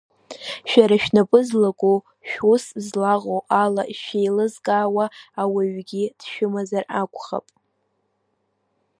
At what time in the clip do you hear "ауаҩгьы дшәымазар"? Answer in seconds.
5.41-6.85